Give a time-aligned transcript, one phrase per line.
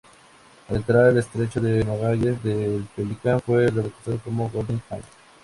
[0.67, 5.03] Al entrar al estrecho de Magallanes el Pelican fue rebautizado como Golden Hind.